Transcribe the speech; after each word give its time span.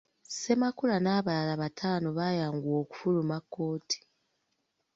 Ssemakula 0.29 0.95
n’abalala 1.01 1.53
bataano 1.63 2.07
bayanguwa 2.17 2.77
okufuluma 2.83 3.37
kkooti. 3.43 3.99